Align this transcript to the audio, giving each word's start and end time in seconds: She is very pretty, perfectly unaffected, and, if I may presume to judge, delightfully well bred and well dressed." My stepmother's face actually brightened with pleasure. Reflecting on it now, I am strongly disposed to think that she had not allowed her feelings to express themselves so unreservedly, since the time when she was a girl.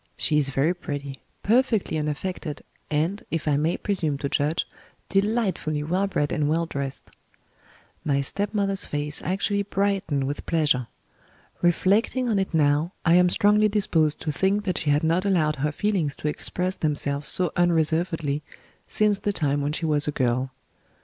She 0.17 0.39
is 0.39 0.49
very 0.49 0.73
pretty, 0.73 1.21
perfectly 1.43 1.95
unaffected, 1.95 2.63
and, 2.89 3.21
if 3.29 3.47
I 3.47 3.55
may 3.55 3.77
presume 3.77 4.17
to 4.17 4.29
judge, 4.29 4.67
delightfully 5.09 5.83
well 5.83 6.07
bred 6.07 6.31
and 6.31 6.49
well 6.49 6.65
dressed." 6.65 7.11
My 8.03 8.21
stepmother's 8.21 8.83
face 8.83 9.21
actually 9.21 9.61
brightened 9.61 10.23
with 10.23 10.47
pleasure. 10.47 10.87
Reflecting 11.61 12.29
on 12.29 12.39
it 12.39 12.51
now, 12.51 12.93
I 13.05 13.13
am 13.13 13.29
strongly 13.29 13.67
disposed 13.69 14.19
to 14.21 14.31
think 14.31 14.63
that 14.63 14.79
she 14.79 14.89
had 14.89 15.03
not 15.03 15.23
allowed 15.23 15.57
her 15.57 15.71
feelings 15.71 16.15
to 16.15 16.27
express 16.27 16.73
themselves 16.77 17.27
so 17.27 17.51
unreservedly, 17.55 18.41
since 18.87 19.19
the 19.19 19.31
time 19.31 19.61
when 19.61 19.71
she 19.71 19.85
was 19.85 20.07
a 20.07 20.11
girl. 20.11 20.49